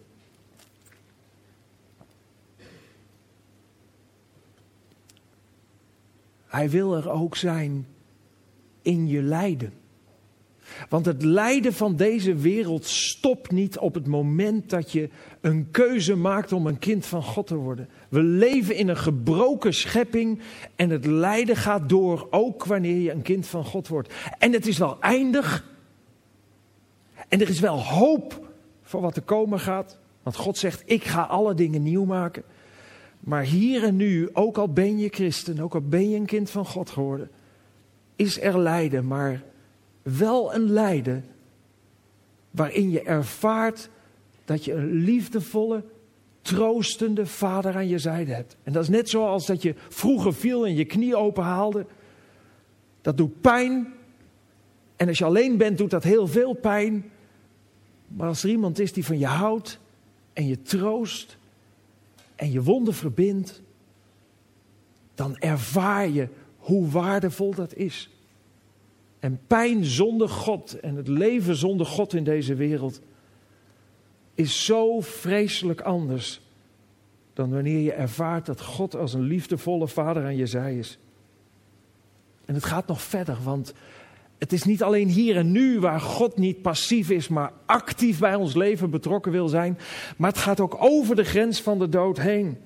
[6.45, 7.87] Hij wil er ook zijn
[8.81, 9.73] in je lijden.
[10.89, 15.09] Want het lijden van deze wereld stopt niet op het moment dat je
[15.41, 17.89] een keuze maakt om een kind van God te worden.
[18.09, 20.39] We leven in een gebroken schepping
[20.75, 24.13] en het lijden gaat door, ook wanneer je een kind van God wordt.
[24.37, 25.65] En het is wel eindig.
[27.27, 28.49] En er is wel hoop
[28.81, 29.99] voor wat er komen gaat.
[30.23, 32.43] Want God zegt, ik ga alle dingen nieuw maken.
[33.19, 36.49] Maar hier en nu, ook al ben je christen, ook al ben je een kind
[36.49, 37.29] van God geworden,
[38.15, 39.43] is er lijden, maar
[40.15, 41.25] wel een lijden
[42.51, 43.89] waarin je ervaart
[44.45, 45.83] dat je een liefdevolle,
[46.41, 48.57] troostende vader aan je zijde hebt.
[48.63, 51.85] En dat is net zoals dat je vroeger viel en je knie openhaalde.
[53.01, 53.93] Dat doet pijn.
[54.95, 57.11] En als je alleen bent, doet dat heel veel pijn.
[58.07, 59.79] Maar als er iemand is die van je houdt
[60.33, 61.37] en je troost
[62.35, 63.61] en je wonden verbindt,
[65.15, 66.27] dan ervaar je
[66.57, 68.09] hoe waardevol dat is.
[69.27, 73.01] En pijn zonder God en het leven zonder God in deze wereld
[74.33, 76.41] is zo vreselijk anders
[77.33, 80.97] dan wanneer je ervaart dat God als een liefdevolle vader aan je zij is.
[82.45, 83.73] En het gaat nog verder, want
[84.37, 88.35] het is niet alleen hier en nu waar God niet passief is, maar actief bij
[88.35, 89.77] ons leven betrokken wil zijn,
[90.17, 92.57] maar het gaat ook over de grens van de dood heen.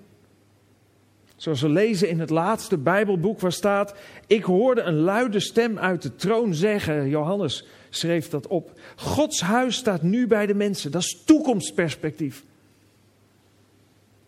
[1.41, 3.93] Zoals we lezen in het laatste Bijbelboek waar staat:
[4.27, 7.09] Ik hoorde een luide stem uit de troon zeggen.
[7.09, 8.79] Johannes schreef dat op.
[8.95, 10.91] Gods huis staat nu bij de mensen.
[10.91, 12.43] Dat is toekomstperspectief.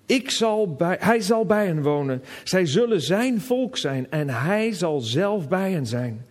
[0.05, 2.24] Ik zal bij, hij zal bij hen wonen.
[2.43, 6.26] Zij zullen zijn volk zijn en hij zal zelf bij hen zijn.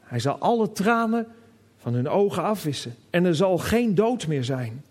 [0.00, 1.26] Hij zal alle tranen
[1.78, 4.84] van hun ogen afwissen en er zal geen dood meer zijn.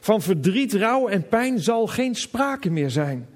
[0.00, 3.28] Van verdriet, rouw en pijn zal geen sprake meer zijn.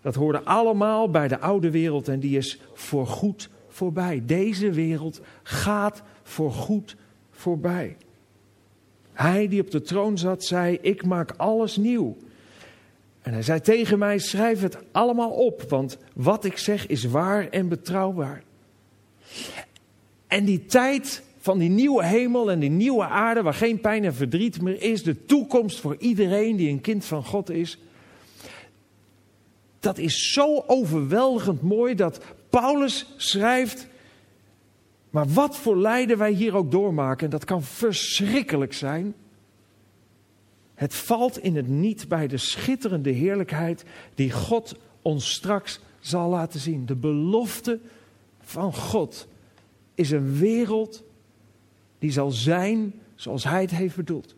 [0.00, 4.22] Dat hoorde allemaal bij de oude wereld en die is voorgoed voorbij.
[4.26, 6.96] Deze wereld gaat voorgoed
[7.30, 7.96] voorbij.
[9.12, 12.16] Hij die op de troon zat, zei: Ik maak alles nieuw.
[13.22, 17.48] En hij zei tegen mij: Schrijf het allemaal op, want wat ik zeg is waar
[17.48, 18.42] en betrouwbaar.
[20.26, 24.14] En die tijd van die nieuwe hemel en die nieuwe aarde, waar geen pijn en
[24.14, 27.78] verdriet meer is, de toekomst voor iedereen die een kind van God is,
[29.80, 33.86] dat is zo overweldigend mooi dat Paulus schrijft.
[35.10, 39.14] Maar wat voor lijden wij hier ook doormaken, en dat kan verschrikkelijk zijn.
[40.74, 46.60] Het valt in het niet bij de schitterende heerlijkheid die God ons straks zal laten
[46.60, 46.86] zien.
[46.86, 47.78] De belofte
[48.40, 49.28] van God
[49.94, 51.02] is een wereld
[51.98, 54.34] die zal zijn zoals Hij het heeft bedoeld.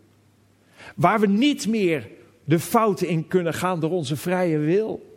[0.96, 2.08] Waar we niet meer
[2.44, 5.09] de fouten in kunnen gaan door onze vrije wil.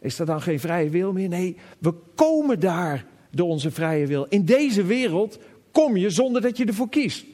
[0.00, 1.28] Is er dan geen vrije wil meer?
[1.28, 4.26] Nee, we komen daar door onze vrije wil.
[4.28, 5.38] In deze wereld
[5.70, 7.24] kom je zonder dat je ervoor kiest.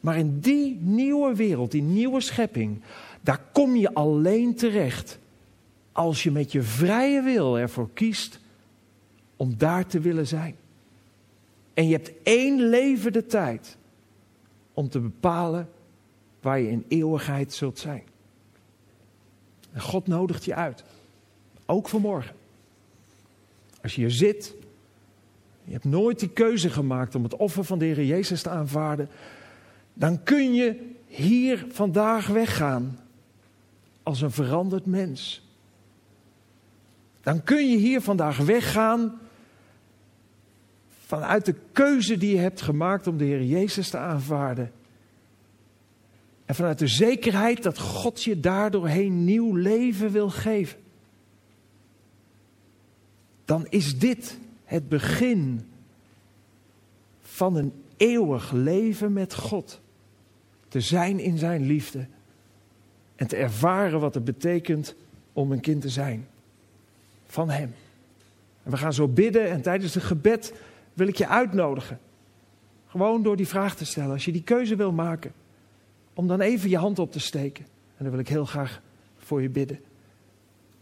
[0.00, 2.80] Maar in die nieuwe wereld, die nieuwe schepping,
[3.20, 5.18] daar kom je alleen terecht
[5.92, 8.38] als je met je vrije wil ervoor kiest
[9.36, 10.56] om daar te willen zijn.
[11.74, 13.76] En je hebt één leven de tijd
[14.74, 15.68] om te bepalen
[16.40, 18.02] waar je in eeuwigheid zult zijn.
[19.72, 20.84] En God nodigt je uit.
[21.66, 22.34] Ook vanmorgen.
[23.82, 24.54] Als je hier zit,
[25.64, 29.08] je hebt nooit die keuze gemaakt om het offer van de Heer Jezus te aanvaarden,
[29.94, 32.98] dan kun je hier vandaag weggaan
[34.02, 35.44] als een veranderd mens.
[37.22, 39.18] Dan kun je hier vandaag weggaan
[41.06, 44.72] vanuit de keuze die je hebt gemaakt om de Heer Jezus te aanvaarden.
[46.44, 50.78] En vanuit de zekerheid dat God je daardoorheen nieuw leven wil geven.
[53.46, 55.66] Dan is dit het begin
[57.20, 59.80] van een eeuwig leven met God.
[60.68, 62.06] Te zijn in zijn liefde.
[63.16, 64.94] En te ervaren wat het betekent
[65.32, 66.28] om een kind te zijn.
[67.26, 67.74] Van Hem.
[68.62, 70.54] En we gaan zo bidden en tijdens het gebed
[70.92, 71.98] wil ik je uitnodigen.
[72.86, 74.12] Gewoon door die vraag te stellen.
[74.12, 75.32] Als je die keuze wil maken.
[76.14, 77.64] Om dan even je hand op te steken.
[77.64, 78.82] En dan wil ik heel graag
[79.16, 79.80] voor je bidden.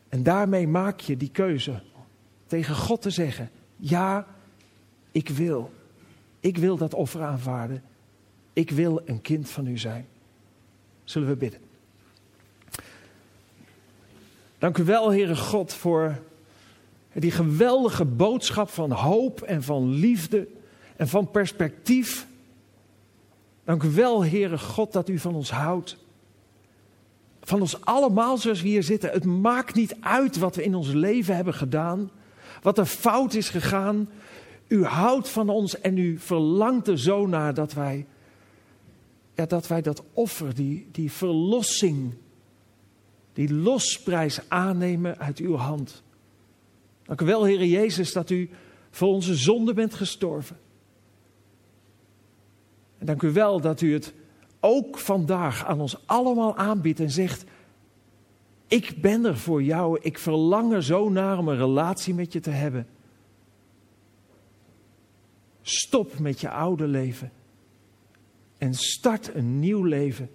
[0.09, 1.83] En daarmee maak je die keuze.
[2.47, 3.51] Tegen God te zeggen.
[3.77, 4.27] Ja,
[5.11, 5.73] ik wil.
[6.41, 7.83] Ik wil dat offer aanvaarden.
[8.53, 10.07] Ik wil een kind van u zijn.
[11.05, 11.61] Zullen we bidden.
[14.59, 16.19] Dank u wel, Heere God, voor
[17.13, 20.49] die geweldige boodschap van hoop en van liefde
[20.97, 22.27] en van perspectief.
[23.65, 25.97] Dank u wel, Heere God, dat u van ons houdt.
[27.41, 29.11] Van ons allemaal zoals we hier zitten.
[29.11, 32.11] Het maakt niet uit wat we in ons leven hebben gedaan.
[32.65, 34.09] Wat er fout is gegaan.
[34.69, 38.07] U houdt van ons en u verlangt er zo naar dat wij,
[39.35, 42.15] ja, dat, wij dat offer, die, die verlossing,
[43.33, 46.03] die losprijs aannemen uit uw hand.
[47.03, 48.51] Dank u wel, Heer Jezus, dat u
[48.91, 50.57] voor onze zonde bent gestorven.
[52.99, 54.15] En dank u wel dat u het
[54.61, 57.45] ook vandaag aan ons allemaal aanbiedt en zegt:
[58.67, 62.41] Ik ben er voor jou, ik verlang er zo naar om een relatie met je
[62.41, 62.87] te hebben.
[65.63, 67.33] Stop met je oude leven
[68.59, 70.31] en start een nieuw leven.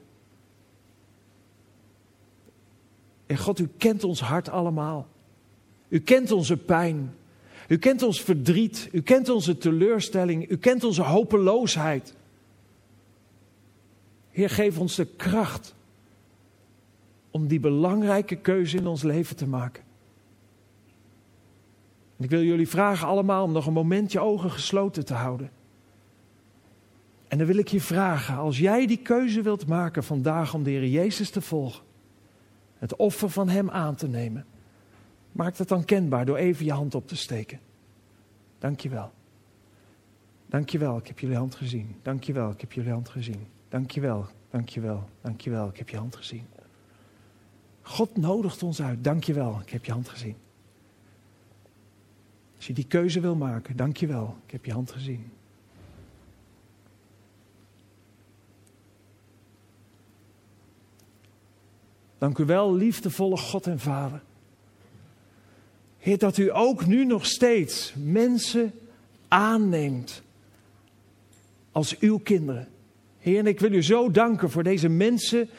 [3.26, 5.08] En God, u kent ons hart allemaal.
[5.88, 7.16] U kent onze pijn.
[7.68, 8.90] U kent ons verdriet.
[8.92, 10.50] U kent onze teleurstelling.
[10.50, 12.14] U kent onze hopeloosheid.
[14.32, 15.76] Heer, geef ons de kracht
[17.32, 19.84] om die belangrijke keuze in ons leven te maken.
[22.18, 25.52] En ik wil jullie vragen allemaal om nog een moment je ogen gesloten te houden.
[27.28, 30.70] En dan wil ik je vragen, als jij die keuze wilt maken vandaag om de
[30.70, 31.84] Heer Jezus te volgen,
[32.78, 34.46] het offer van Hem aan te nemen,
[35.32, 37.60] maak dat dan kenbaar door even je hand op te steken.
[38.60, 39.12] Dank je wel.
[40.46, 41.96] Dank je wel, ik heb jullie hand gezien.
[42.02, 43.48] Dank je wel, ik heb jullie hand gezien.
[43.70, 46.46] Dank je wel, dank je wel, dank je wel, ik heb je hand gezien.
[47.90, 49.04] God nodigt ons uit.
[49.04, 50.36] Dank je wel, ik heb je hand gezien.
[52.56, 55.32] Als je die keuze wil maken, dank je wel, ik heb je hand gezien.
[62.18, 64.22] Dank u wel, liefdevolle God en Vader.
[65.98, 68.74] Heer, dat u ook nu nog steeds mensen
[69.28, 70.22] aanneemt
[71.72, 72.68] als uw kinderen.
[73.18, 75.50] Heer, en ik wil u zo danken voor deze mensen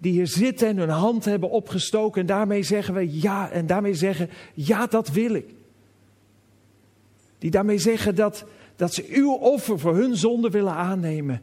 [0.00, 2.20] die hier zitten en hun hand hebben opgestoken.
[2.20, 5.54] En daarmee zeggen we ja, en daarmee zeggen, ja, dat wil ik.
[7.38, 8.44] Die daarmee zeggen dat,
[8.76, 11.42] dat ze uw offer voor hun zonde willen aannemen.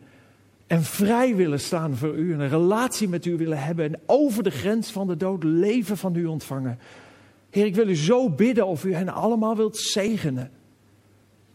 [0.68, 2.34] En vrij willen staan voor u.
[2.34, 3.86] En een relatie met u willen hebben.
[3.86, 6.80] En over de grens van de dood leven van u ontvangen.
[7.50, 10.52] Heer, ik wil u zo bidden of u hen allemaal wilt zegenen.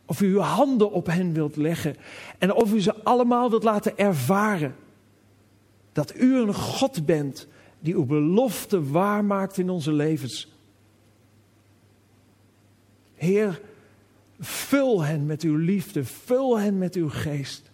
[0.07, 1.97] Of u uw handen op hen wilt leggen.
[2.39, 4.75] En of u ze allemaal wilt laten ervaren.
[5.93, 7.47] Dat u een God bent
[7.81, 10.53] die uw belofte waarmaakt in onze levens.
[13.15, 13.61] Heer,
[14.41, 17.71] vul hen met uw liefde, vul hen met uw geest.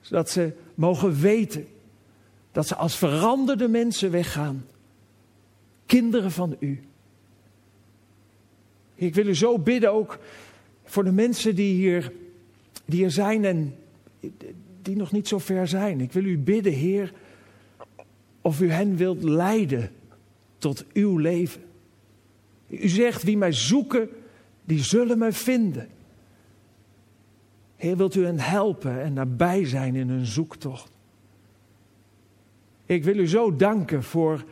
[0.00, 1.66] Zodat ze mogen weten
[2.52, 4.66] dat ze als veranderde mensen weggaan.
[5.86, 6.82] Kinderen van u.
[8.94, 10.18] Ik wil u zo bidden ook
[10.84, 12.12] voor de mensen die hier,
[12.84, 13.76] die hier zijn en
[14.84, 16.00] die nog niet zo ver zijn.
[16.00, 17.12] Ik wil u bidden, Heer,
[18.40, 19.90] of u hen wilt leiden
[20.58, 21.62] tot uw leven.
[22.68, 24.08] U zegt, wie mij zoeken,
[24.64, 25.88] die zullen mij vinden.
[27.76, 30.90] Heer, wilt u hen helpen en nabij zijn in hun zoektocht?
[32.86, 34.44] Ik wil u zo danken voor,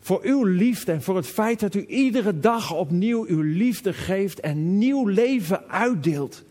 [0.00, 4.40] voor uw liefde en voor het feit dat u iedere dag opnieuw uw liefde geeft
[4.40, 6.44] en nieuw leven uitdeelt.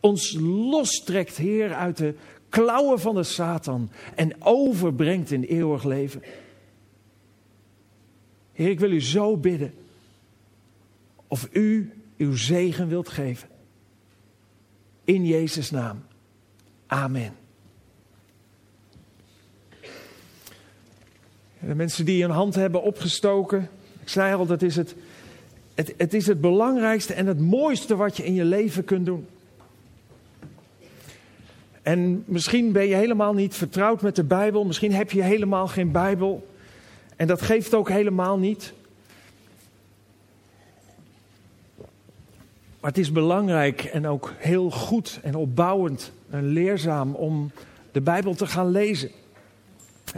[0.00, 2.14] Ons lostrekt, Heer, uit de
[2.48, 6.22] klauwen van de Satan en overbrengt in eeuwig leven.
[8.52, 9.74] Heer, ik wil u zo bidden
[11.26, 13.48] of u uw zegen wilt geven.
[15.04, 16.04] In Jezus' naam.
[16.86, 17.34] Amen.
[21.58, 23.68] De mensen die een hand hebben opgestoken,
[24.02, 24.94] ik zei al, dat is het,
[25.74, 29.26] het, het is het belangrijkste en het mooiste wat je in je leven kunt doen.
[31.86, 35.90] En misschien ben je helemaal niet vertrouwd met de Bijbel, misschien heb je helemaal geen
[35.92, 36.46] Bijbel.
[37.16, 38.72] En dat geeft ook helemaal niet.
[42.80, 47.50] Maar het is belangrijk en ook heel goed en opbouwend en leerzaam om
[47.92, 49.10] de Bijbel te gaan lezen.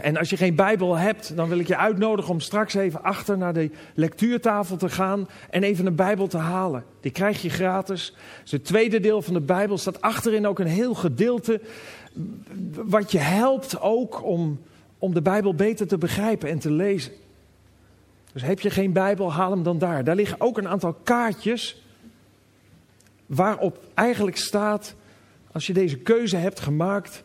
[0.01, 3.37] En als je geen Bijbel hebt, dan wil ik je uitnodigen om straks even achter
[3.37, 6.83] naar de lectuurtafel te gaan en even een Bijbel te halen.
[7.01, 8.15] Die krijg je gratis.
[8.41, 11.61] Dus het tweede deel van de Bijbel staat achterin ook een heel gedeelte
[12.71, 14.59] wat je helpt ook om,
[14.97, 17.11] om de Bijbel beter te begrijpen en te lezen.
[18.33, 20.03] Dus heb je geen Bijbel, haal hem dan daar.
[20.03, 21.83] Daar liggen ook een aantal kaartjes
[23.25, 24.95] waarop eigenlijk staat,
[25.51, 27.23] als je deze keuze hebt gemaakt,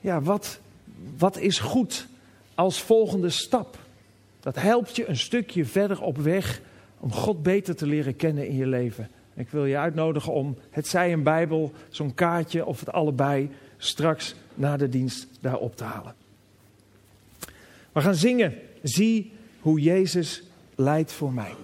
[0.00, 0.60] ja, wat,
[1.18, 2.06] wat is goed
[2.54, 3.78] als volgende stap?
[4.40, 6.60] Dat helpt je een stukje verder op weg
[6.98, 9.10] om God beter te leren kennen in je leven.
[9.34, 14.34] Ik wil je uitnodigen om het zij een Bijbel, zo'n kaartje of het allebei straks
[14.54, 16.14] na de dienst daar op te halen.
[17.92, 18.54] We gaan zingen.
[18.82, 20.42] Zie hoe Jezus
[20.74, 21.54] leidt voor mij.